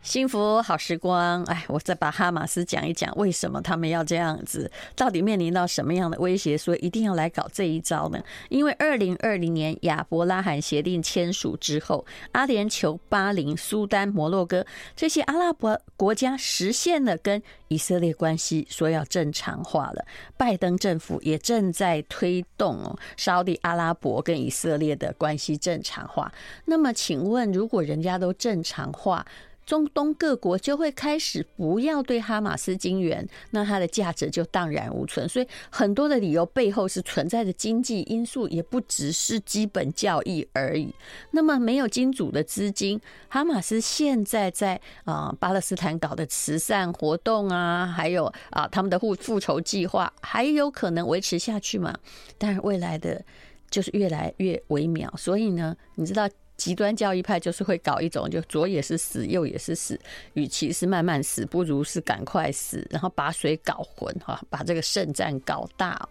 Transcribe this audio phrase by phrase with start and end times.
[0.00, 4.70] 幸福好时光，哎，我再把哈马斯讲一讲，为什么他们要这样子？
[4.96, 6.56] 到底面临到什么样的威胁？
[6.56, 8.22] 所以一定要来搞这一招呢？
[8.48, 14.64] 因为二零二零年亚伯拉罕协定签署之后，阿联酋、巴林、苏丹、摩洛哥
[14.96, 20.06] 这些阿拉伯国家实现了跟以色列关系说要正常化了。
[20.38, 26.32] 拜登政府也正在推动哦，沙地阿拉伯跟以色列的关系正常化。
[26.64, 29.26] 那么，请问，如果人家都正常化，
[29.68, 35.28] 中东各国就会开始不要对哈马斯金援，那它的价值就荡然无存。
[35.28, 40.90] 所以很多的理由背后是存在的经济因素，也不只是基本教义而已。
[41.32, 51.94] 那么没有金主的资金，哈马斯现在在啊巴勒斯坦搞的慈善活动啊，还有啊他们的复复仇计划，还有可能维持下去吗？
[52.38, 53.22] 但是未来的
[53.68, 55.12] 就是越来越微妙。
[55.18, 56.26] 所以呢，你知道。
[56.58, 59.98] 极端教义派就是会搞一种，就左也是死，右也是死。
[60.34, 66.06] 与其是慢慢死，不如是赶快死，然后把水搞浑哈，把这个圣战搞大。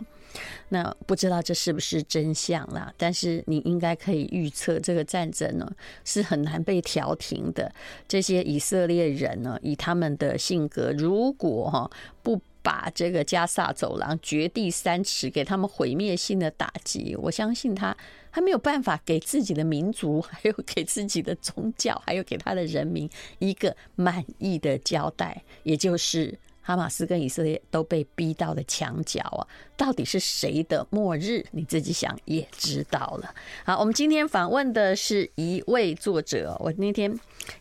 [0.70, 2.94] 那不知道这是不是真相啦？
[2.98, 5.70] 但是你应该可以预测，这个战争呢
[6.04, 7.72] 是很难被调停的。
[8.08, 11.90] 这些以色列人呢，以他们的性格，如果哈
[12.24, 17.96] 不把这个加萨走廊掘地三尺，给他们毁灭性的打击，我相信他。
[18.30, 23.10] 他没有办法给自己的民族，还有给自己的宗教，还有给他的人民
[23.40, 29.48] 一个满意的交代，也就是哈马斯跟以色列都被逼到了墙角啊！
[29.76, 31.44] 到底是谁的末日？
[31.50, 33.34] 你自己想也知道了。
[33.66, 36.56] 好，我们今天访问的是一位作者。
[36.60, 37.12] 我那天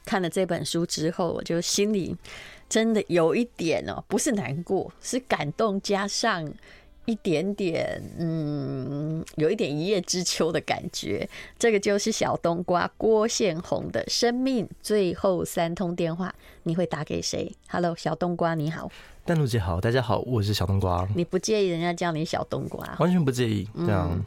[0.05, 2.15] 看了这本书之后，我就心里
[2.69, 6.53] 真的有一点哦，不是难过，是感动，加上。
[7.09, 11.29] 一点点，嗯，有一点一叶知秋的感觉。
[11.57, 16.35] 这个就是小冬瓜郭宪鸿的生命最后三通电话，
[16.65, 18.91] 你会打给谁？Hello，小冬瓜，你好。
[19.25, 21.09] 淡如姐好，大家好，我是小冬瓜。
[21.15, 22.97] 你不介意人家叫你小冬瓜？
[22.99, 23.69] 完全不介意。
[23.77, 24.11] 这样。
[24.13, 24.27] 嗯、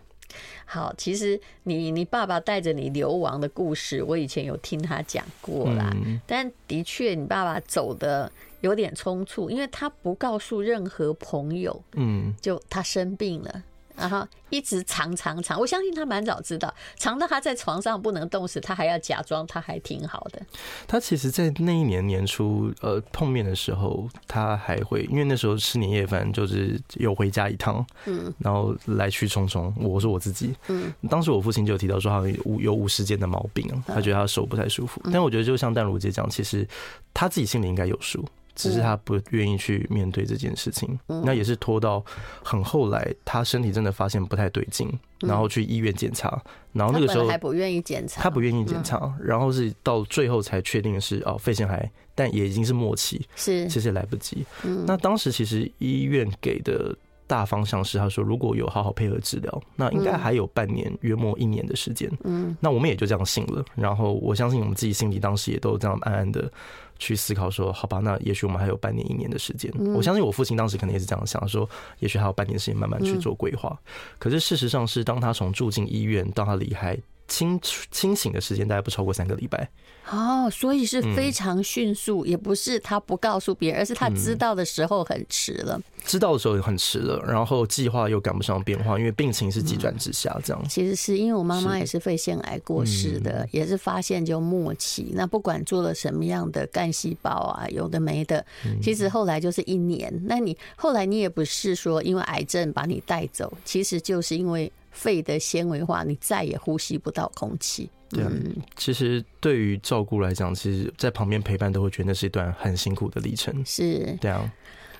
[0.65, 5.91] 好，其实你你爸爸带着你流亡的故事，我以前有听他讲过啦。
[6.05, 8.31] 嗯、但的确，你爸爸走的。
[8.61, 13.63] 有点匆促，因为他不告诉任何朋友，嗯，就他生病了。
[13.99, 20.41] 然后一直藏藏藏，我相信他蛮早知道，藏到他在床上不能动时，他还要假装他还挺好的。
[20.87, 29.71] 他其实，在那一年年初，呃，碰面的时候，他还会因为那时候吃年夜饭，就是有回家一趟，嗯，然后来去匆匆。
[29.77, 35.01] 我说我自己，嗯，当时我父亲就提到说，他有五有五十肩的毛病，他觉得他手不太舒服。
[35.11, 36.67] 但我觉得，就像淡如姐讲，其实
[37.13, 38.25] 他自己心里应该有数。
[38.59, 42.03] 只是他不愿意去面对这件事情，那也是拖到
[42.43, 46.41] 很后来，他身体真的发现不太对劲，然后去医院检查，
[46.73, 54.45] 然后那个时候还不愿意检查，他不愿意检查，然后是到最后才确定是哦肺腺癌，但也已经是末期，是其实也来不及。
[54.85, 56.93] 那当时其实医院给的
[57.25, 62.11] 大方向是，他说如果有好好配合治疗，那应该还有半年，约莫一年的时间。
[62.25, 63.63] 嗯，那我们也就这样信了。
[63.75, 66.51] 然后我相信我们自己心里当时也都这样暗暗的。
[66.99, 69.73] 去思考说，好吧，那也许我们还有半年、一年的时间。
[69.95, 73.75] 我相信我父亲当时可能也是这样想，说也许还有半年时间慢慢去做规划。
[74.19, 76.95] 可是事实上是，当他从住进医院到他离开。
[77.29, 79.69] 清清醒的时间大概不超过三个礼拜
[80.11, 85.79] 哦，所以是非常迅速，也不是他不告诉别人，而是他知道的时候很迟了。
[86.05, 90.63] 知道的时候很迟了，然后计划又赶不上变化，因为病情是急转直下，这样。
[90.67, 95.11] 其实是因为我妈妈也是肺腺癌过世的，也是发现就末期。
[95.13, 98.43] 那不管做了什么样的干细胞啊，有的没的，
[98.81, 100.11] 其实后来就是一年。
[100.25, 104.71] 那你后来你也不是说因为癌症把你带走，其实就是因为。
[104.91, 107.89] 肺的纤维化，你再也呼吸不到空气。
[108.09, 108.31] 对啊，
[108.75, 113.63] 其实对于照顾来讲，其实在旁边陪伴都会觉得那是一段很辛苦的历程。
[113.65, 114.51] 是，对啊。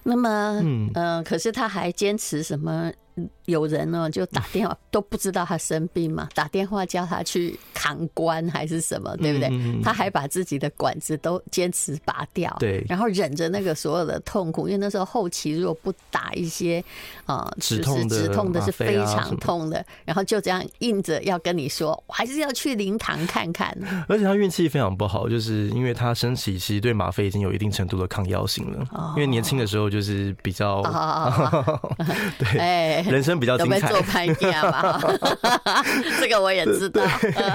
[0.03, 2.91] 那么，嗯、呃，可是他还坚持什么？
[3.45, 9.49] 有人呢，就打电话都不知道他生病嘛，打电话叫他去扛棺还是什么，对不对？
[9.83, 16.83] 他还把自己的管子都坚持拔掉，对，然后忍着那个所有的痛苦，因为那时候后期如果不打一些
[17.25, 23.75] 啊止痛的，止痛的是非常痛的，然后就这样硬着要跟你说，我还是要去灵堂看看。
[24.07, 30.81] 而且他运气非常不好，就是因为他身体其实对吗啡已经有一定程度的抗药性了，因为年轻的时候就是比较
[32.37, 33.05] 对，哎。
[33.09, 35.01] 人生比较精彩，做拍架嘛，
[36.19, 37.01] 这个我也知道。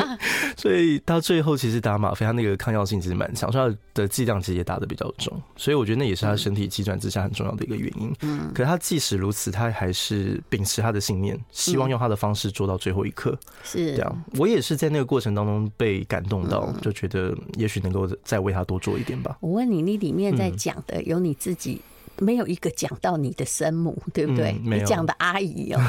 [0.56, 5.40] 所以到最后，其实打吗啡，他那个抗药性其实蛮强，所以他的剂量其实也打的比较重。
[5.56, 8.12] 所以我觉得那也是他身体急转直下很重要的一个原因。
[8.22, 13.38] 嗯，可是他即使如此，他还是秉持他的信念，希望用他的方式做到最后一刻。
[13.62, 19.36] 是这样，我也是在那个过程当中被感动到，就觉得也许能够再为他多做一点吧。
[19.40, 21.80] 我问你，你里面在讲的有你自己？
[22.18, 24.52] 没有一个讲到你的生母，对不对？
[24.64, 25.80] 嗯、你讲的阿姨哦，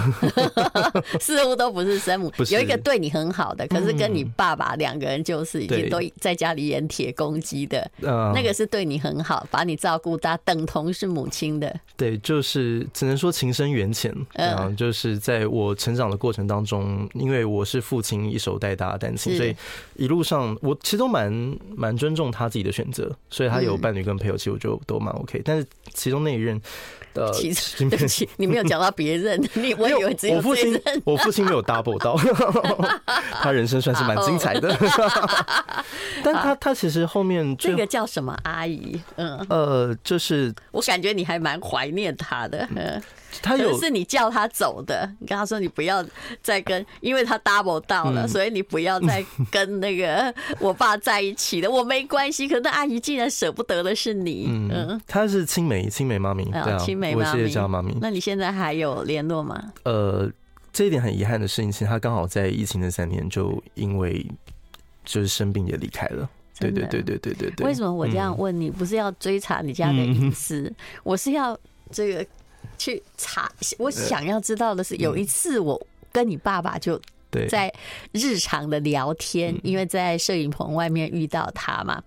[1.19, 2.31] 似乎都不是生母。
[2.51, 7.89] 有一个对你很好的，可是跟你爸爸两个人就是已经都在家里演铁公鸡的。
[7.99, 11.73] 那个是对你很好，把你照顾大，等同是母亲的。
[11.97, 14.13] 对，就是只能说情深缘浅。
[14.33, 19.55] 嗯，就是在我成长的过程当中，因为我是父亲一手带大的单亲，所以
[19.95, 23.11] 一路上我其实都蛮蛮尊重他自己的选择。
[23.29, 25.41] 所以他有伴侣跟朋友，其实我就都蛮 OK。
[25.43, 26.61] 但是其中那一任，
[27.13, 32.15] 的， 其实对不起，你没有讲到别人， 你我以为只有我父亲，我父亲没有 double 到，
[33.41, 34.75] 他人生算是蛮精彩的，
[36.23, 38.99] 但他他其实后面这个叫什么阿姨？
[39.15, 43.01] 嗯，呃，就是我感觉你还蛮怀念他的，嗯。
[43.41, 46.05] 他有是你叫他走的，你跟他说你不要
[46.41, 51.69] 再跟，因为他 double 到了，所以你不要再跟那个我爸在一起了。
[51.69, 54.47] 我没关系，可是那阿姨竟然舍不得的是你。
[54.47, 57.95] 嗯，他是青梅，青梅妈咪，对啊，青梅妈咪，我叫妈咪。
[58.01, 59.73] 那你现在还有联络吗？
[59.83, 60.31] 呃，
[60.71, 64.25] 这一点很遗憾的事情是，他刚好在疫情的三年就因为
[65.03, 66.29] 就是生病也离开了。
[66.59, 67.67] 对对对对对对对。
[67.67, 68.71] 为什么我这样问你？
[68.71, 70.73] 不是要追查你家的隐私，
[71.03, 71.57] 我是要
[71.91, 72.25] 这个。
[72.77, 75.79] 去查，我想要知道的是，有一次我
[76.11, 76.99] 跟你爸爸就
[77.49, 77.73] 在
[78.11, 82.01] 日常的聊天，因为在摄影棚外面遇到他嘛，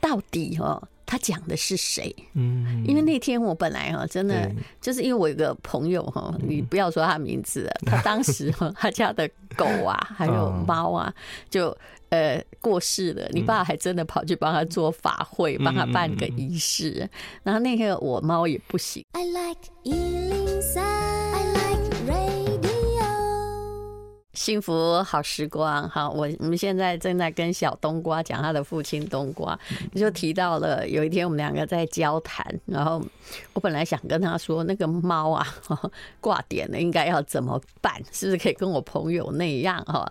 [0.00, 2.14] 到底哦，他讲的是谁？
[2.34, 4.50] 嗯，因为那天我本来哈，真的
[4.80, 11.12] 就是因为我有个朋友哈，你不要说他名字，他当时哈，他家的狗啊，还有猫啊，
[11.48, 11.76] 就。
[12.10, 17.08] 呃，过世了，你爸还真的跑去帮他做法会，帮、嗯、他办个仪式。
[17.42, 19.04] 然后那个我猫也不行。
[19.12, 19.70] I like
[24.32, 29.58] 幸福好时光，哈，我我们现在正在跟小冬瓜讲他的父亲冬瓜，
[29.92, 33.02] 你就提到了有一天我们两个在交谈，然后
[33.54, 35.44] 我本来想跟他说那个猫啊
[36.20, 37.92] 挂点了，应该要怎么办？
[38.12, 40.10] 是不是可以跟我朋友那样哈？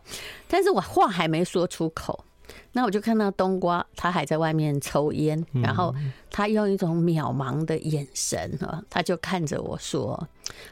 [0.50, 2.26] 但是我话还没说出口，
[2.74, 5.96] 那我就看到冬瓜他还在外面抽烟，然后
[6.30, 10.28] 他用一种渺茫的眼神哈，他就看着我说：“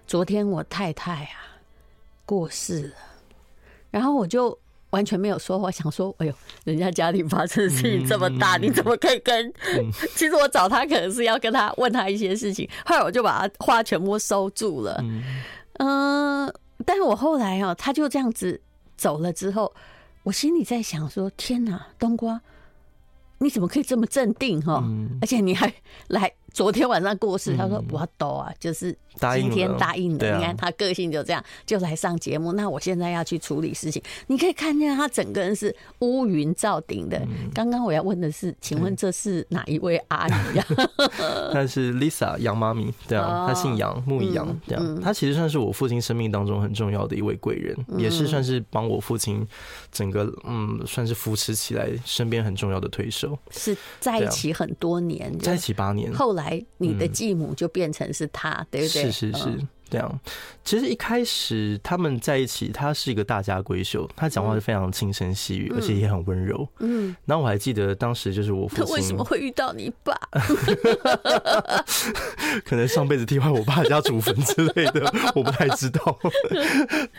[0.05, 1.63] 昨天我太太啊
[2.25, 2.93] 过世了。”
[3.91, 4.57] 然后我就
[4.91, 9.53] 完全没有说话，想说：“哎呦，人家家里发生的事情这么大，你怎么可以跟？”
[10.15, 15.03] 其实我找他可能是要跟他问他一些事情，后来我就把他话全部收住了。
[15.79, 16.51] 嗯，
[16.85, 18.61] 但是我后来哦，他就这样子
[18.95, 19.73] 走了之后，
[20.23, 22.41] 我心里在想说：“天哪，冬瓜，
[23.39, 24.61] 你怎么可以这么镇定？
[24.61, 24.83] 哈，
[25.21, 25.73] 而且你还
[26.07, 28.91] 来。”昨天晚上过世，他说我都啊，就是
[29.35, 30.35] 今天答应的。
[30.35, 32.51] 你看他个性就这样，就来上节目。
[32.53, 37.21] 那我现在要去处理事情，你可以看见他整个人是乌云罩顶的。
[37.53, 40.65] 刚刚我要问的是，请问这是哪一位阿姨啊？
[41.53, 44.99] 她是 Lisa 杨妈咪，对啊，她姓杨，木易杨，这样。
[44.99, 49.47] 她其实算是我父亲生命当中很重要的一位贵人，也是算是帮我父亲
[49.91, 53.37] 整个嗯，算是扶持起来身边很重要的推手。
[53.51, 56.46] 是在一起很多年，在一起八年，后来。
[56.77, 59.03] 你的继母就变成是他，嗯、对不对？
[59.03, 60.19] 是是是，这样。
[60.63, 66.67] 其实一开始他们在一起，他是一个大家闺秀，他讲话是非常轻声细语，嗯、而且也很温柔。
[66.79, 70.13] 嗯，然后我还记得当时就是我父亲，他为什么会遇到你爸？
[72.65, 76.19] 可能上辈子替换我爸家祖坟之类的， 我不太知道。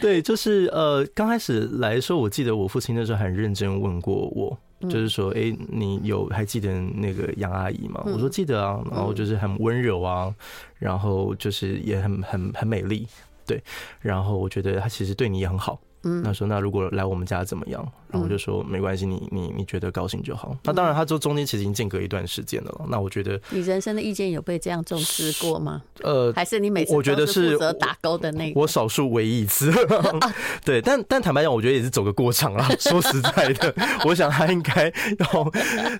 [0.01, 4.59] 对，就是呃，刚开始来的时候，我记得我父亲那时候很认真问过我。
[4.83, 8.03] 就是说，哎，你有还记得那个杨阿姨吗？
[8.07, 10.35] 我说记得啊，然后就是很温柔啊，
[10.79, 13.07] 然后就是也很很很美丽，
[13.47, 13.63] 对，
[14.01, 15.81] 然后我觉得她其实对你也很好。
[16.09, 17.87] 嗯，那说那如果来我们家怎么样？
[18.11, 20.57] 然后我就说没关系，你你你觉得高兴就好。
[20.65, 22.75] 那当然，他就中间其实已经间隔一段时间了。
[22.89, 25.83] 那我觉得你人生的意见有被这样重视过吗？
[26.01, 28.61] 呃，还是你每次我觉得是负责打勾的那个？
[28.61, 29.71] 我少数唯一一次。
[30.65, 32.67] 对，但但坦白讲，我觉得也是走个过场啦。
[32.79, 33.75] 说实在的，
[34.07, 34.87] 我想他应该
[35.19, 35.53] 要，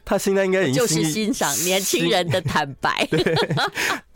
[0.05, 3.07] 他现在应该已经就是欣赏年轻人的坦白。
[3.11, 3.37] 对。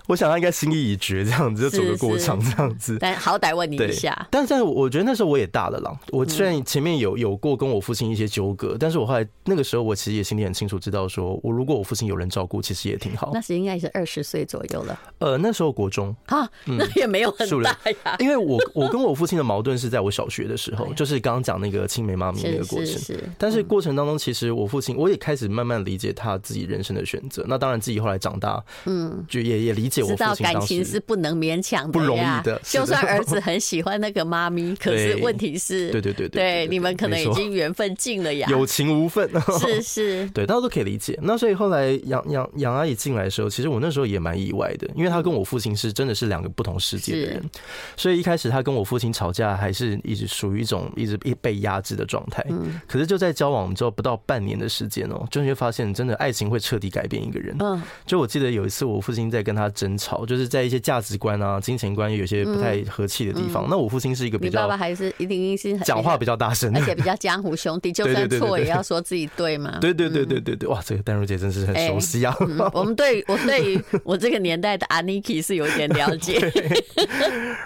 [0.08, 2.96] 我想他应该心意已决，这样子就走个过场，这样子。
[3.00, 4.26] 但好歹问你一下。
[4.30, 5.92] 但是我觉得那时候我也大了啦。
[6.10, 13.30] 我虽然前面有有过跟我父亲一些纠葛，但是我后来那个时候我其实也心里很清楚，知道说我如果我父亲有人照顾，其实也挺好。
[13.32, 14.98] 那时应该也是二十岁左右了。
[15.18, 18.16] 呃，那时候国中啊，那也没有很大呀。
[18.18, 23.00] 因为我 我跟我父亲的矛盾是在我小学的时候，就是刚刚讲那个青梅妈咪那个过程。
[23.38, 27.44] 但是过程当中，其实我父亲我也开始慢慢理解他自己人生的选择。
[27.48, 30.82] 那当然自己后来长大，嗯，就也也理解我父亲当时。
[30.84, 32.60] 是不能勉强的，不容易的。
[32.64, 39.30] 就算儿子 很喜欢那个妈咪，可是问题是，对对对对，你们可能已经缘分尽了呀， 有情无分。
[39.60, 41.18] 是 是，对，大家都可以理解。
[41.22, 47.50] 那所以后来杨杨杨阿姨进来的时候，其实我那时候也蛮意外的，因为她跟我父亲是真的是两个不同世界的人。
[47.96, 52.44] 所以一开始她跟我父亲吵架，还是一直属于一种一直被压制的状态。
[52.88, 57.54] 可是就在交往之后不到半年的时间哦，就会发现真的爱情会彻底改变一个人。
[57.60, 60.62] 嗯，就我记得有一次我父亲在跟他争吵，就是在。
[60.62, 63.66] 一些价值观啊、金钱观有些不太和气的地方。
[63.68, 69.78] 那我父亲是一个比较，你爸爸还是一定是讲话比较大声，而且比较江湖兄弟， 就算错也要说自己对嘛。
[69.80, 72.32] 对对对对对对，哇，这个淡如姐真是很熟悉啊。
[72.72, 76.38] 我们对我对于 我这个年代的 Aniki 是有点了解。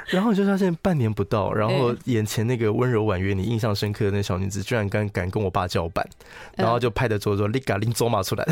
[0.06, 6.02] 然后就发现半年不到，然后眼前那个温柔婉约、你印象深刻的那小女子，居然敢敢跟我爸叫板，
[6.56, 8.46] 然后就拍着桌说：“你赶紧走马出来。”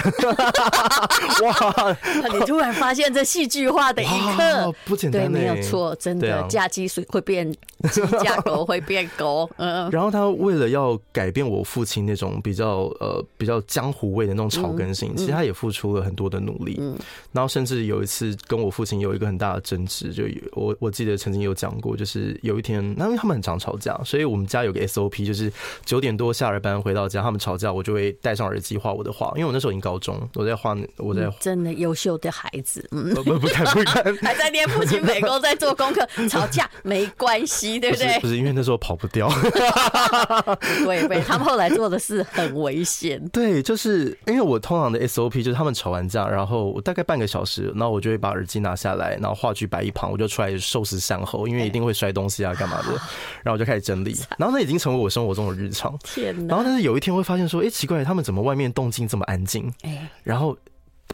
[1.43, 1.97] 哇！
[2.31, 4.07] 你突然发现这戏剧化的一
[4.37, 4.43] 刻。
[4.43, 7.49] 哦，不简单，对，没有错，真的，嫁鸡随会变
[7.93, 9.49] 鸡，嫁狗会变狗。
[9.59, 16.77] 嗯，然后他为了要改变我父亲那种比较呃比较江湖味的那种草根性，其实他也付出了很多的努力。
[16.81, 16.99] 嗯，
[17.31, 25.53] 然后甚至有一次跟我父亲有一个很大的争执，就我我记得曾经有讲过，就是有一天，那因为他们很常吵架，所以我们家有个 SOP，就是
[25.85, 34.17] 九点多下了班回到家，他们吵架，我就会戴上耳机画我的画，因为我那时候已经高中，我在画，我在真的优秀的孩子，嗯，不不不看不看。
[34.23, 38.19] 还在念父亲美工，在做功课，吵架没关系，对不对？
[38.21, 39.29] 不是因为那时候跑不掉。
[40.85, 43.23] 对对，他们后来做的事很危险。
[43.29, 52.89] 对，就是因为我通常的 SOP 就是他们吵完架，然后我大概半个小时，然后我就会把耳机拿下来，然后话剧摆一旁，我就出来收拾善后，因为一定会摔东西啊，干嘛的。
[53.43, 55.97] 然后我就开始整理，然后那已经成为我生活中的日常。
[56.03, 56.55] 天哪！
[56.55, 59.73] 然后但是有一天会发现说，哎，奇怪，他们怎么外面动静这么安静？
[59.83, 60.57] 哎，然后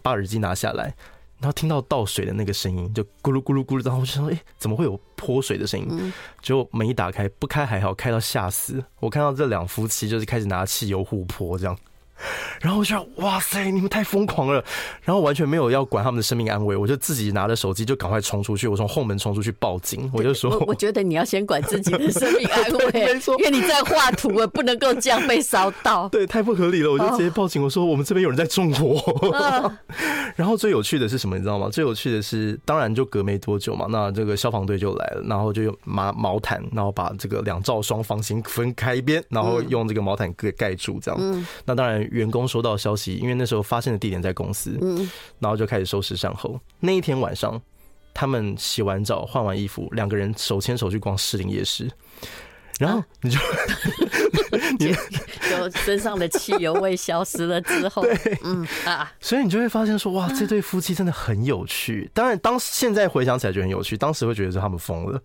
[0.02, 0.94] 把耳机拿下来。
[1.40, 6.12] 然后听到倒水的那个声音，就咕噜咕噜咕噜，然后我就想说，哎，怎么会有泼水的声音？
[6.42, 8.84] 结果门一打开，不开还好，开到吓死！
[9.00, 11.76] 我看到这两夫妻就是开始拿汽油互泼这样。
[12.60, 14.62] 然后我就说哇塞，你们太疯狂了！
[15.02, 20.10] 然后完全没有要管他们的生命安危，我就自己拿着手机就赶快冲出去，我从后门冲出去报警。
[20.12, 26.08] 我就说，我，我觉得你要先管自己的生命安危， 没错，因为你在画图啊，不能够这样被烧到。
[26.12, 27.62] 对，太不合理了，我就直接报警。
[27.62, 29.72] 我说我们这边有人在纵火。
[30.36, 31.68] 然后最有趣的是什么，你知道吗？
[31.70, 41.44] 最有趣的是，当然就隔没多久嘛，那这个消防队就来了，然后就用毛毛毯，然后把这个两罩双方形分开一边，然后用这个毛毯给盖住，这样。
[41.64, 42.09] 那当然。
[42.10, 46.60] 员工收到消息，因为那时候发生的地点在公司，嗯，然后就开始收拾善后。
[46.78, 47.60] 那一天晚上，
[48.12, 51.90] 他们洗完澡、换完衣服，两个人手牵手去逛士林夜市，
[52.78, 54.94] 然后你就，啊、你
[55.50, 62.10] 就 身上的汽油味消失了之后，对，嗯啊，所以你就会发现说，哇，这对夫妻真的很有趣。
[62.14, 65.20] 当然，当现在回想起来就很有趣，当时会觉得是他们疯了。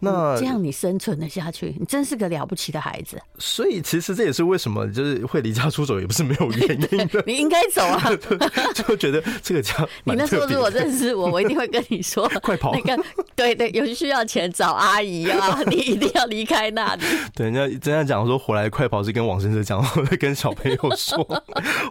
[0.00, 3.16] 那这样你生存了下去，你真是个了不起的孩子。
[3.38, 7.22] 所以其实这也是为什么就是会离家出走，也不是没有原因的。
[7.24, 8.10] 你应该走啊，
[8.74, 9.74] 就觉得这个家。
[10.02, 12.74] 你那时候如果认识我，我一定会跟你说，快跑。
[12.74, 13.02] 那个
[13.34, 17.04] 对对，有需要钱找阿姨啊，你一定要离开那里。
[17.34, 21.42] 对，人家真的讲说回来快快跑是跟王先生讲，我会跟小朋友说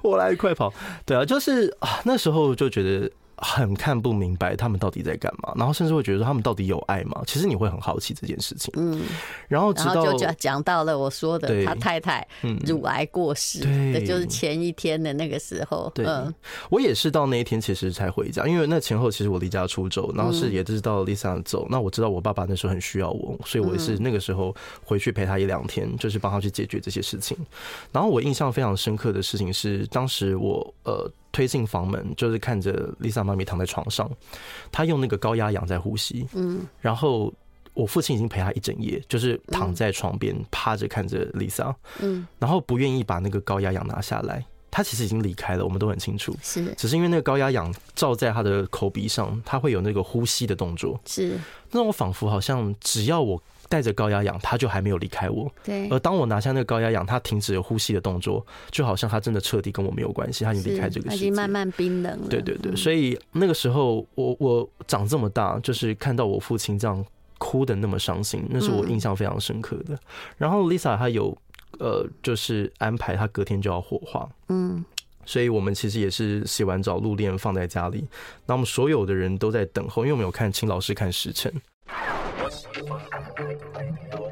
[0.04, 0.72] 我来快跑。
[1.06, 3.10] 对啊，就是啊，那时候就觉得。
[3.38, 7.22] 很看不明白他们到底在干嘛，然后甚至会觉得说他们到底有爱吗？
[7.26, 8.74] 其实你会很好奇这件事情。
[8.78, 9.02] 嗯，
[9.48, 12.26] 然后直到就讲到了我说的他太太
[12.66, 15.92] 乳癌过世，对，就是前一天的那个时候。
[15.96, 16.06] 对，
[16.70, 21.68] 我也是到那一天其实才回家，因为那前后其实我离家出走，然后是也知道 Lisa 走。
[21.70, 27.38] 那我知道我爸爸那时候很需要我，所以我也是那个时候回去陪他一两天，就是帮他去解决这些事情。
[27.92, 31.12] 然后我印象非常深刻的事情是，当时我呃。
[31.34, 34.10] 推进房门，就是看着丽莎妈咪躺在床上，
[34.72, 36.26] 她用那个高压氧在呼吸。
[36.34, 37.34] 嗯，然后
[37.74, 44.46] 我父亲已经陪他一整夜，就是躺在床边趴着看着 Lisa，嗯，然后不愿意把那个高压氧拿下来。
[44.76, 67.04] 他其实已经离开了，我们都很清楚，是，只是因为那个高压氧照在他的口鼻上，他会有那个呼吸的动作，是，那我仿佛好像只要我带着高压氧，他就还没有离开我，对，而当我拿下那个高压氧，他停止了呼吸的动作，就好像他真的彻底跟我没有关系，他已经离开这个世界，他已经慢慢冰冷了，对对对，所以那个时候我我长这么大，就是看到我父亲这样
[67.38, 69.98] 哭的那么伤心，那是我印象非常深刻的。
[70.38, 71.38] 然后 Lisa 她有。
[71.80, 74.86] 呃，就是安排她隔天就要火化，嗯，
[75.26, 78.08] 所以我们其实也是洗完澡入殓放在家里，
[78.46, 81.52] 那我们所有的人都在等候，因为我们有看请老师看时辰。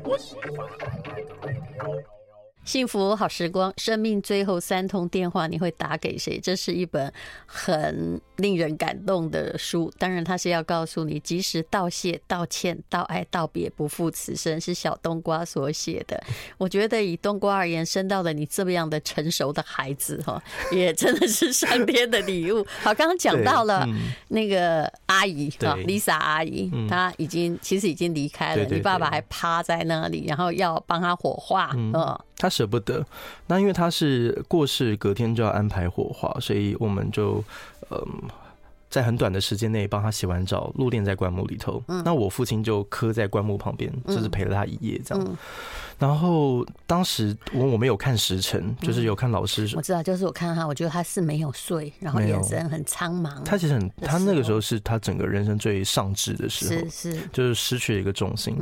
[0.03, 2.20] 我喜欢。
[2.63, 6.39] 幸福好时光，生命最后三通电话，你会打给谁？
[6.39, 7.11] 这是一本
[7.45, 9.91] 很令人感动的书。
[9.97, 16.23] 当然，它是要告诉你，及时道谢、道歉、道爱、道别，不负此生，是小冬瓜所写的。
[16.59, 20.41] 我觉得以冬瓜而言，生到了你这么样的成熟的孩子， 哈，
[20.71, 22.65] 也真的是上天的礼物。
[22.83, 23.87] 好，刚刚讲到了
[24.27, 32.17] 那个阿姨，哈，Lisa 阿姨，她已经其实已经离开了，你爸爸还趴在那里，然后要帮她火化，嗯。
[32.41, 33.05] 他舍不得，
[33.45, 37.43] 那因为他是过世隔天就要安排火化，所以我们就
[37.91, 38.00] 嗯，
[38.89, 41.83] 在很短的时间内帮他洗完澡，入殓在棺木里头。
[42.03, 45.38] 那我父亲就磕在棺木旁边，就是陪了他一夜这样。
[46.00, 53.43] 然后当时我我没有看时辰，就是有看老师说、嗯，我知道，就是我看到他，我觉得他是没有睡，然后眼神很苍茫。
[53.43, 58.57] 他其实很，他那个时候是他整个人生最上智的时候，是是，就是失去了一个重心。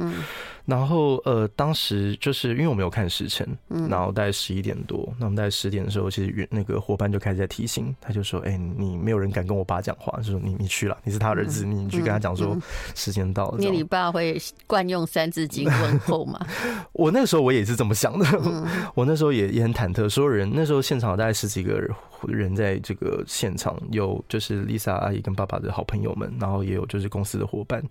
[0.70, 0.80] 嗯。
[0.80, 3.48] 然后呃，当时就是因为我没有看时辰，
[3.90, 12.56] 然后大概十一点多，那我们大概十点的时候，其实那个伙伴就开始在提醒，他就说：“哎，你没有人敢跟我爸讲话，就说你你去了，你是他儿子，你去跟他讲说
[12.96, 16.40] 时间到了。”你你爸会惯用三字经问候吗？
[16.94, 18.26] 我那个时候我也是这么想的，
[18.94, 21.82] 我那时候也也很忐忑，所有人那时候现场大概十几个
[22.28, 27.84] 人在这个现场，有就是 Lisa 阿姨跟爸爸的好朋友们，然后也有就是公司的伙伴，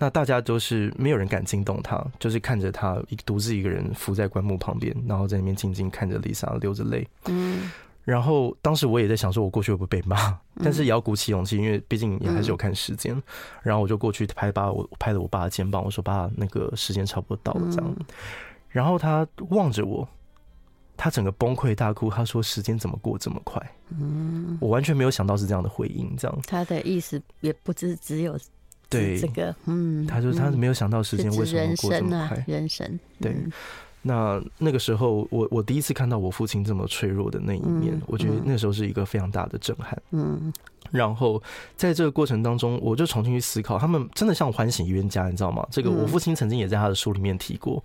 [0.00, 2.02] 那大家都是没有人敢惊动他。
[2.18, 7.06] 就是看着他一独自一个人伏在棺木旁边，然后在那边静静看着丽莎流着泪。
[7.26, 7.70] 嗯，
[8.02, 10.38] 然后当时我也在想，说我过去会不会被骂？
[10.64, 13.22] 但是也要鼓起勇气，因为毕竟也还是有看时间。
[13.62, 17.96] 然后我就过去拍爸，我拍了我爸的肩膀，我说：“爸，那个时间差不多到了。”这样。
[18.70, 20.08] 然后他望着我，
[20.96, 23.60] 他整个崩溃大哭，他说：“时间怎么过这么快？”
[23.92, 26.16] 嗯，我完全没有想到是这样的回应。
[26.16, 28.38] 这样，他的意思也不只只有。
[28.90, 33.34] 对这个，嗯，他说他没有想到时间为什么过这么快，人生，对。
[34.02, 40.02] 那那个时候，我我第一次看到我父亲这么脆弱的那一面，我觉得那时候是一个非常大的震撼。
[40.12, 40.52] 嗯，
[40.90, 41.42] 然后
[41.76, 45.66] 在这个过程当中，我就重新去思考，他们真的像欢喜冤家，你知道吗？
[45.70, 47.84] 这个我父亲曾经也在他的书里面提过，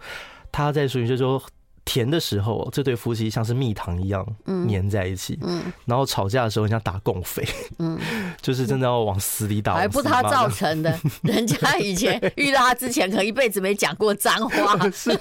[0.51, 1.41] 他在书里就说。
[1.85, 4.25] 甜的时候，这对夫妻像是蜜糖一样
[4.67, 7.47] 粘在一起，嗯，然后吵架的时候，像打共匪，
[7.79, 7.97] 嗯，
[8.41, 15.11] 就是真的要往死里打，还不是他造成的， 人家以前遇到他之前，可能一辈子没讲过脏话， 是，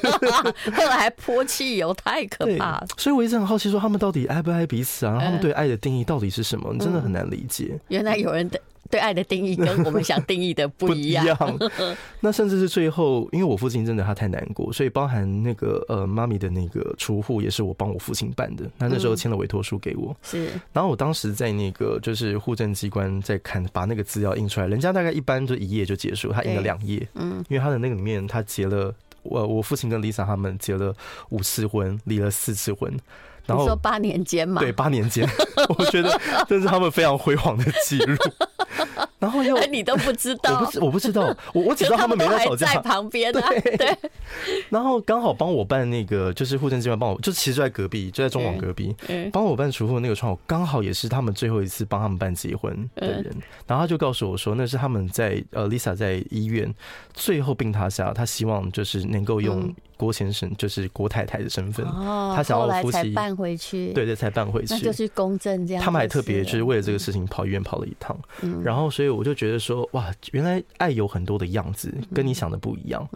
[0.73, 2.87] 后来还泼汽油，太可怕了。
[2.97, 5.19] 所以我一直很好奇，说他们到底爱不爱彼此啊？
[5.23, 6.73] 他们对爱的定义到底是什么？
[6.73, 7.79] 你真的很难理解。
[7.89, 8.59] 原来有人的。
[8.91, 11.27] 对爱的定义跟我们想定义的不一样。
[12.21, 18.65] 那甚至是最后，因为我父亲真的他太难过，所以包含那个呃妈咪的那个除户也是我帮我父亲办的。
[18.79, 20.15] 那那时候签了委托书给我。
[20.23, 20.49] 是。
[20.73, 24.67] 然后我当时在那个就是户政机关在看，把那个资料印出来。
[24.67, 27.07] 人家大概一般就一页就结束，他印了两页。
[27.15, 27.45] 嗯。
[27.49, 30.95] 因为他的那个里面，他结了我我父亲跟 Lisa 他们结了
[31.31, 32.93] 五次婚，离了四次婚。
[33.47, 34.59] 然后说八年间嘛？
[34.63, 35.29] 对，八年间，
[35.79, 36.19] 我觉得
[36.49, 38.17] 这是他们非常辉煌的记录。
[39.25, 43.49] 然后又，你都不知道，我不，我不知道，我我只知道他们没在吵架，在旁边啊。
[43.63, 43.97] 对。
[44.69, 48.95] 然后刚好帮我办那个，就是户政机关帮我，就其实就在隔壁，就在中网隔壁，
[49.33, 53.35] 帮我办除户那个窗口，刚好也是他们最后一次帮他们办结婚的人。
[53.67, 56.71] 然后他就告诉我说，那是他们在呃，Lisa 在医院
[57.15, 65.83] 最后病榻下，他希望就是能够用郭先生，就是郭太太的身份，哦他想要夫妻办回去，对对，才办回去，那就是公证这样。
[65.83, 73.09] 他们还特别就是为了这个事情跑医院跑了一趟，嗯然后所以我就觉得说，哇，原来爱有很多的样子，跟你想的不一样。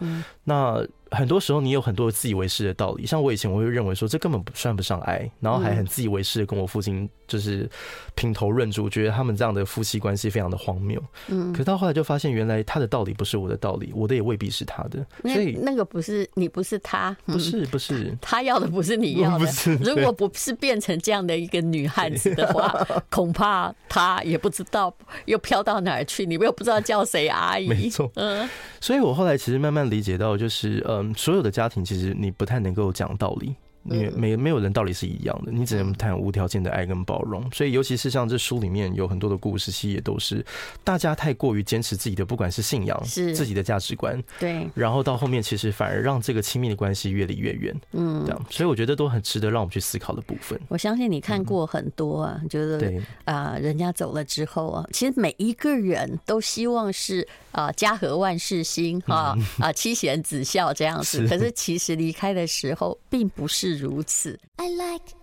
[0.43, 7.69] 那很多时候你有很多自以为是的道理，像我以前我会认为说这根本不算不上爱，然后还很自以为是的跟我父亲就是
[8.15, 11.03] 评头论足，觉得他们这样的夫妻关系非常的荒谬。
[11.27, 15.05] 嗯，可是到后来就发现，原来他的道理不是我的道理，我的也未必是他的。
[15.23, 19.45] 所以那个不是你不是他，不是不是他要的不是你要的。
[19.83, 22.73] 如果不是变成这样的一个女汉子的话，
[23.09, 24.93] 恐怕他也不知道
[25.25, 27.67] 又飘到哪儿去，你又不知道叫谁阿姨。
[27.67, 33.55] 没错，嗯，所以我后来其实慢慢理解到，就是嗯，所有的家庭其实你不太能够讲道理。
[33.85, 37.49] 因为没没有人道理是一样的，你只能谈无条件的爱跟包容。
[37.51, 40.45] 所以，尤其是像这书里面有很多的故事，其实也都是
[40.83, 47.73] 大家太过于坚持自己的，不管是信仰、是自己的价值观，对，然后到后面其实反而让这个亲密的关系越离越远。
[47.93, 50.59] 嗯，这样，所以我觉得都很值得让我们去思考的部分。
[50.67, 63.68] 我相信你看过很多啊，觉得对啊，人家走了之后啊，其实每一个人都希望是啊家和万事兴哈啊妻贤子孝这样子， 可是其实离开的时候并不是。
[63.77, 64.39] 如此。
[64.57, 65.13] I like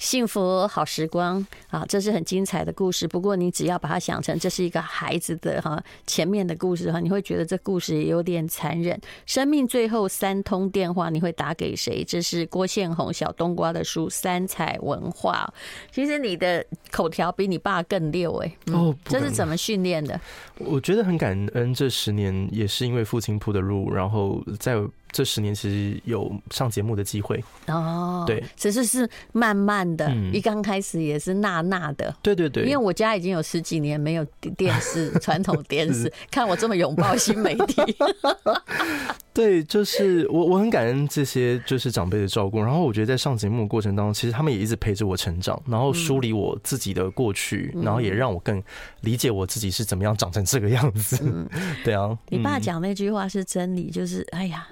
[0.00, 3.06] 幸福好时光啊，这是很精彩的故事。
[3.06, 8.98] 不过你只要把它想成这是一个孩子的哈前面的故事哈，你会觉得这故事也有点残忍。
[9.26, 12.02] 生命最后三通电话，你会打给谁？
[12.02, 15.52] 这是郭宪宏小冬瓜的书，三彩文化。
[15.92, 18.72] 其实你的口条比你爸更溜哎、欸。
[18.72, 20.18] 哦，这是怎么训练的？
[20.56, 24.80] 我觉得很感恩，这十年也是因为父亲铺的路，然后在。
[25.12, 27.42] 这十年其实有上节目的机会。
[27.66, 34.24] 哦，对，只是是慢慢的，一刚开始也是那那的，对对对，因为我家已经有十几年没有
[34.56, 37.76] 电视， 传统电视，看我这么拥抱新媒体，
[39.32, 48.62] 对，就是我我很感恩这些就是长辈的照顾，然后我觉得在上节目的过程当中，其实他们也一直陪着我成长，然后梳理我自己的过去，然后也让我更
[49.02, 51.48] 理解我自己是怎么样长成这个样子，嗯，
[51.84, 54.66] 对啊，你爸讲那句话是真理，就是哎呀。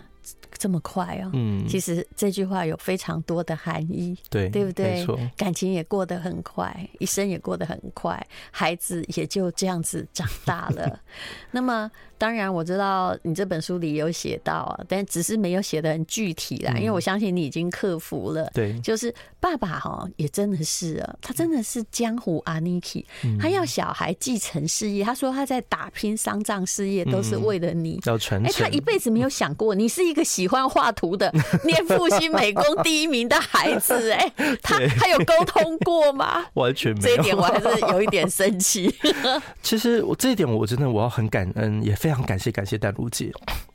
[0.56, 5.06] 这么快哦，嗯，其实这句话有非常多的含义，对，对不对？
[5.36, 11.00] 感情也过得很快，一生也过得很快，孩子也就这样子长大了。
[11.50, 11.90] 那么。
[12.20, 16.74] 当然我知道你这本书里有写到啊，但只是没有写的很具体啦。
[16.76, 18.50] 因为我相信你已经克服了。
[18.52, 23.06] 对，就是爸爸哈也真的是啊，他真的是江湖阿尼基，
[23.38, 25.04] 他要小孩继承事业。
[25.04, 28.50] 他说他在打拼丧葬事业都是为了你，要传承。
[28.50, 31.32] 哎，他一辈子没有想过你是一个喜欢画图的，
[31.64, 34.10] 念复兴美工第一名的孩子。
[34.10, 36.44] 哎，他他有沟通过吗？
[36.54, 37.16] 完全没有。
[37.16, 38.92] 这一点我还是有一点生气。
[39.62, 42.08] 其实我这一点我真的我要很感恩，也非。
[42.08, 43.30] 常感谢感谢淡如姐，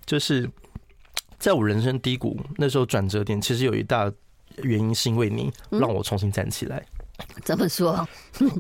[0.08, 0.50] 就是
[1.38, 4.12] 在我人生低谷那时候转折点，其实有一大
[4.64, 6.84] 原因是因为你让我重新站起来。
[7.44, 8.06] 怎么说？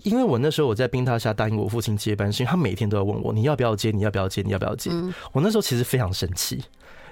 [0.03, 4.91] 因为我那时候我在冰榻下答应我父亲接班，是因为他每天都要问我，你要不要接，你要不要接，你要不要接。
[5.31, 6.63] 我那时候其实非常生气。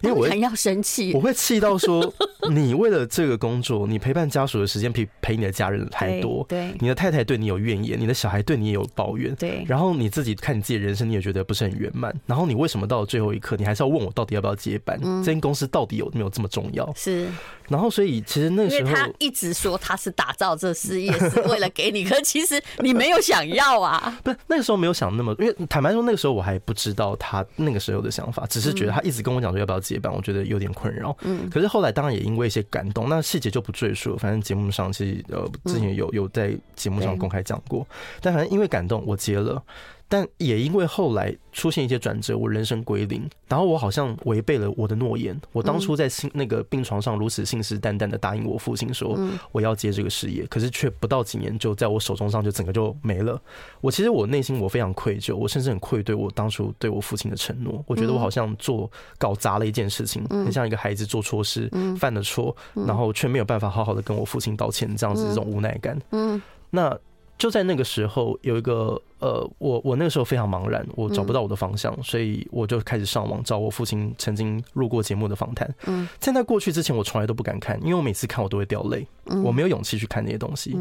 [0.02, 2.14] 因为我很要生气，我会气到说，
[2.52, 6.46] 你为了这个工作，你陪伴家属的时间比陪你的家人还多。
[6.50, 9.34] 对，你的太太对你有怨言，你的小孩对你也有抱怨。
[9.36, 12.14] 对，然后你自己看你自己的人生，你也觉得不是很圆满。
[12.26, 15.00] 然后你为什么到了最后一刻，你还是要问我到底要不要接班？
[15.24, 16.92] 这间公司到底有没有这么重要？
[16.96, 17.28] 是。
[17.72, 24.14] 然后，所以其实那时候，因为他一直说他是打造这事业是为了给你，可其实你没有想要啊。
[24.24, 31.16] 不是那个时候没有想那么，因为坦白说那个时候我还不知道他那个时候的想法，只是觉得他一直跟我讲说要不要接班，我觉得有点困扰。
[31.22, 31.50] 嗯。
[31.50, 34.18] 可是后来当然也因为一些感动，那细节就不赘述了。
[34.18, 37.88] 反正节目上其实呃之前有有在节目上公开讲过，
[38.20, 39.64] 但反正因为感动我接了。
[40.12, 45.40] 但也因为后来出现一些转折，我人生归零，然后我好像违背了我的诺言。
[45.54, 49.18] 我当初在信那个病床上如此信誓旦旦的答应我父亲说
[49.54, 53.42] 我要接这个事业，可是却不到几年就在我手中上就整个就没了。
[53.80, 57.82] 我其实我内心我非常愧疚，我甚至很愧对我当初对我父亲的承诺。
[57.88, 65.98] 我觉得我好像做搞砸了一件事情，很像一个孩子做错事犯了错，然后却没有办法好好的跟我父亲道歉，这样子这种无奈感。
[66.12, 67.00] 嗯，那。
[67.42, 75.68] 就在那个时候，有一个呃，我我那个时候非常茫然，我找不到我的方向，所以我就开始上网找我父亲曾经录过节目的访谈。
[75.88, 79.08] 嗯，在那过去之前，我从来都不敢看，因为我每次看我都会掉泪，
[79.44, 80.78] 我没有勇气去看那些东西。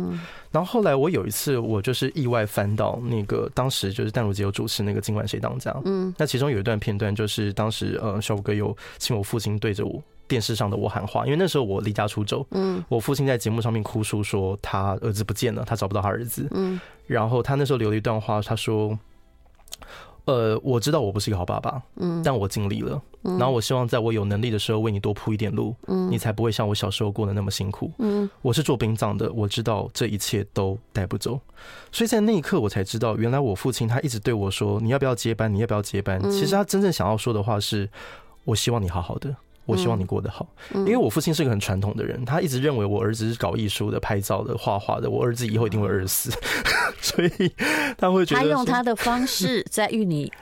[0.50, 10.02] 然后后来我有一次，我就是意外翻到那个当时就是淡如姐有主持那个今晚谁当家，嗯，那其中有一段片段就是当时呃，小五哥有请我父亲对着我。
[10.30, 18.96] 电视上的我喊话，因为那时候我离家出走，嗯，我父亲在节目上面哭诉说他儿子不见了，他找不到他儿子，嗯，然后他那时候留了一段话，他说，
[20.26, 31.40] 呃，我知道我不是一个好爸爸，嗯，但我尽力了，嗯，然后我希望在我有能力的时候为你多铺一点路，嗯，你才不会像我小时候过得那么辛苦，嗯，我是做殡葬的，我知道这一切都带不走，
[31.90, 37.90] 所以在那一刻我才知道，原来我父亲他一直对我说，你要不要接班，你要不要接班，其实他真正想要说的话是，
[38.44, 39.34] 我希望你好好的。
[39.70, 46.30] 我希望你过得好，因为我父亲是个很传统的人，他一直认为我儿子是搞艺术的、拍照的、画画的，我儿子以后一定会饿死，
[47.00, 47.52] 所以
[47.96, 50.32] 他会觉得他用他的方式在与你。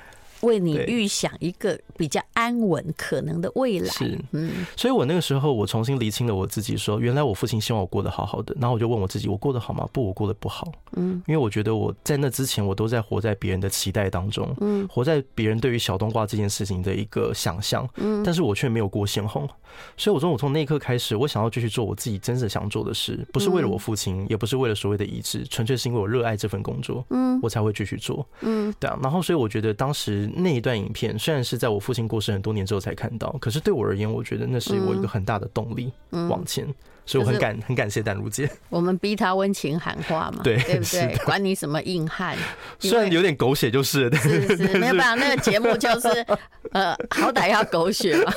[0.42, 3.88] 为你预想一个比较安稳可能的未来。
[3.88, 8.54] 是，嗯，所以我那个时候我重新厘清了我自己，说原来我父亲希望我过得好好的。
[8.60, 9.88] 然后我就问我自己，我过得好吗？
[9.92, 10.72] 不，我过得不好。
[10.92, 19.48] 嗯，因为我觉得我在那之前，我都在活在别人的期待当中，嗯，活在别人对于小冬瓜这件事情的一个想象，嗯，但是我却没有过鲜红。
[19.96, 28.98] 所以我说我从那一刻开始，我想要继续做我自己真正想做的事，不是为了我父亲，也不是为了所谓的遗志，纯粹是因为我热爱这份工作，嗯，我才会继续做，嗯，对啊。
[29.02, 36.66] 然后，所以我觉得当时那一段影片，虽然是在我父亲过世很多年之后才看到，可是对我而言，我觉得那是我一个很大的动力，往前。
[37.08, 41.16] 所以我很感很感谢淡如姐，我们逼他温情喊话嘛，对对不对？
[41.24, 42.36] 管你什么硬汉，
[42.78, 46.08] 虽然有点狗血就是，是是没有办法，那个节目就是
[46.72, 48.30] 呃，好歹要狗血嘛。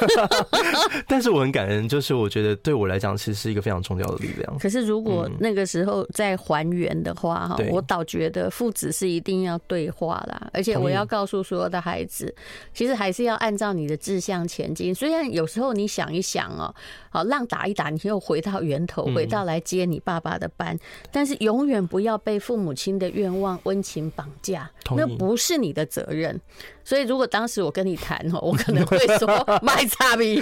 [1.06, 4.58] 但是我很感恩，就是我觉得对我来讲，其实是一个非常重要的力量。
[4.58, 12.34] 可是如果那个时候再还原的话，哈，我倒觉得父子是一定要对话啦，而且我要告诉所有的孩子，
[12.74, 14.96] 其实还是要按照你的志向前进。
[14.96, 16.74] 虽然有时候你想一想哦，
[17.10, 18.61] 好浪打一打，你又回到。
[18.62, 20.78] 源头回到来接你爸爸的班，
[21.12, 26.40] 但是永远不要被父母亲的愿望温情绑架，那不是你的责任。
[26.84, 29.28] 所以，如果当时我跟你谈哦，我可能会说
[29.62, 30.42] 卖差别。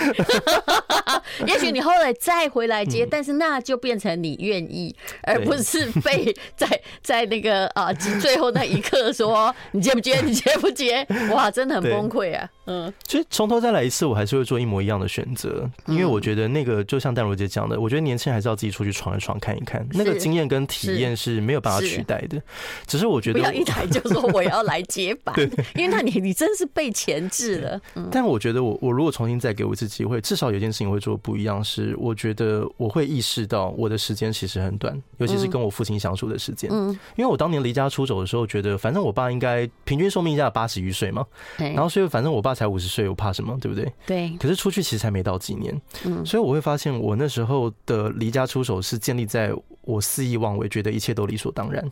[1.47, 6.67] 也许你后来再回来接，但是那就变成你愿意，而不是被 在
[7.01, 11.05] 在那个啊最后那一刻说 你接不接，你接不接？
[11.31, 12.49] 哇，真的很崩溃啊！
[12.65, 22.41] 嗯，其实从头再来一次，我还是会做一模一样的选择，因为我觉得那个就像淡如姐讲的，我觉得年轻人还是要自己出去闯一闯看一看，那个经验跟体验是没有办法取代的。
[22.85, 25.33] 只是我觉得不要一来就说我要来接吧，
[25.75, 27.81] 因为那你你真是被钳制了。
[28.11, 36.69] 但我觉得我我如果重新再给我一次机会，至少有件事情会做不一样，是我觉得我会意识到我的时间其实很短，尤其是跟我父亲相处的时间。
[36.73, 41.25] 嗯，因为我当年离家出走的时候，觉得反正我爸应该平均寿命在八十余岁嘛，
[41.57, 43.91] 然后所以反正我爸才五十岁，我怕什么，对不对？
[44.05, 44.29] 对。
[44.39, 51.91] 可是出去其实才没到几年，嗯，所以我会发现我那时候的离家出走是建立在我肆意妄为，觉得一切都理所当然。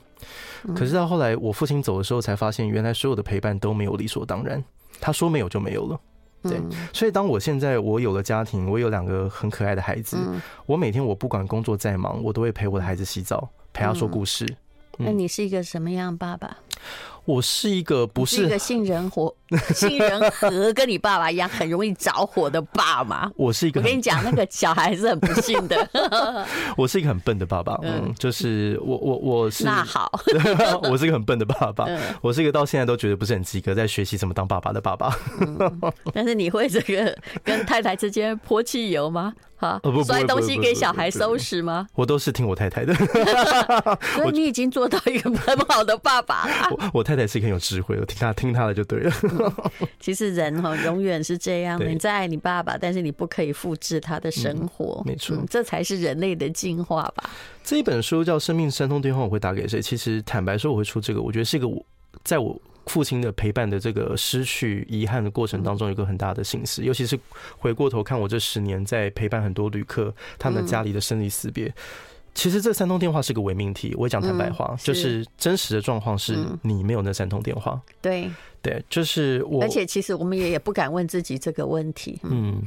[0.75, 4.63] 可是到后来我父亲走的时候，才发现原来所有的陪伴都没有理所当然。
[4.99, 5.99] 他说没有就没有了。
[6.47, 6.61] 对，
[6.93, 10.17] 所以当我现在我有了家庭，我有两个很可爱的孩子，
[10.65, 14.45] 我每天我不管工作再忙，我都会陪我的孩子洗澡，陪他说故事。
[14.99, 16.57] 那你是一个什么样爸爸？
[17.27, 19.35] 我是一个不是，是一个杏仁火，
[19.75, 23.29] 杏仁核跟你爸爸一样很容易着火的爸妈。
[23.35, 25.89] 我是一个，我跟你讲，那个小孩是很不幸的。
[26.77, 30.09] 我是一个很笨的爸爸，嗯，就是我我我是那好，
[30.89, 31.85] 我是一个很笨的爸爸，
[32.21, 35.13] 我是一个到现在都觉得不是很及格，在学习怎么当爸爸的爸爸。
[36.13, 37.13] 但是你会这个
[37.43, 39.33] 跟太太之间泼汽油吗？
[39.57, 41.87] 啊，摔东西给小孩收拾吗？
[41.95, 42.93] 我都是听我太太的，
[44.13, 46.67] 所以你已经做到一个很好的爸爸了。
[46.69, 49.11] 我我太太是一个很有智慧的，听他听他的就对了。
[49.99, 57.29] 其实人哈永远是这样的，你再爱你爸爸，但是你不可以复制他的生活，没错，这才是人类的进化吧。
[57.63, 59.81] 这一本书叫《生命三通电话》，我会打给谁？
[59.81, 61.83] 其实坦白说，我会出这个，我觉得是一个我
[62.23, 62.57] 在我。
[62.87, 67.19] 父亲的陪伴的这个失去遗憾的过程当中，有一个很大的心思，尤其是
[67.57, 71.69] 回过头看我这十年在陪伴很多旅客他们家里的生离死别，
[72.37, 73.95] 其实这三通电话是个伪命题。
[73.97, 77.81] 我也讲坦白话，就是真实的状况是你没有那三通电话。
[77.99, 78.29] 对
[78.61, 79.63] 对，就是我。
[79.63, 82.19] 而且其实我们也也不敢问自己这个问题。
[82.21, 82.61] 嗯，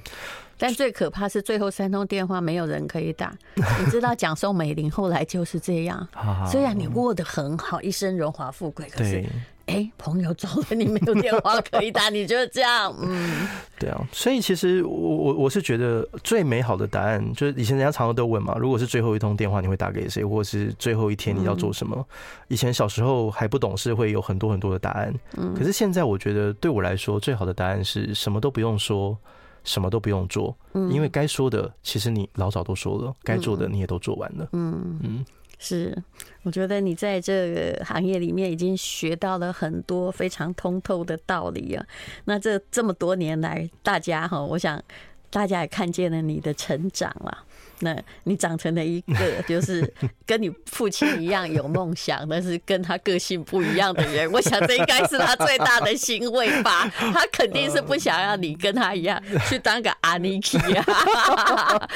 [0.61, 3.35] 但最可怕是最后三通电话没有人可以打。
[3.57, 6.07] 你知道蒋宋美龄后来就是这样，
[6.49, 9.25] 虽然你过得很好，一生荣华富贵，可是。
[9.67, 13.47] 哎、欸，朋友走了，你没有电话可以打，你就这样，嗯，
[13.79, 21.95] 对啊，所以其实我我我是觉得最美好的答案，就是以前人家常常都问嘛，如果是最后一通电话，你会打给谁，或是最后一天你要做什么？
[21.97, 22.05] 嗯、
[22.49, 29.17] 以前小时候还不懂事，会有很多很多的答案，嗯，可是现在我觉得对我来说，最好的答案是什么都不用说，
[29.65, 35.25] 什么都不用做，嗯，因为该说的其实你老早都说了，该做的你也都做完了，嗯嗯。
[35.63, 35.95] 是，
[36.43, 41.87] 我觉得你在这个行业里面已经学到了很多非常通透的道理啊。
[42.25, 44.83] 那这这么多年来，大家哈，我想
[45.29, 47.45] 大家也看见了你的成长了。
[47.81, 49.93] 那你长成了一个就是
[50.27, 56.89] 跟你父亲一样有梦想，但是跟他个性不一样的人， 我想这应该是他最大的欣慰吧。
[57.13, 61.89] 他肯定是不想让你跟他一样去当个阿尼基啊。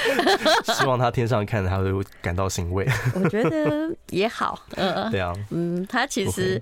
[0.64, 2.87] 希望他天上看他会感到欣慰。
[3.14, 6.61] 我觉得也好，嗯，对啊，嗯，他其实。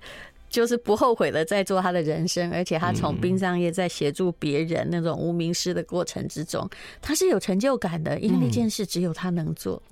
[0.52, 6.68] 就是不后悔的在做他的人生，而且他从殡葬业在协助别人那种无名尸的过程之中，
[7.00, 9.82] 他是有成就感的，因为那件事只有他能做。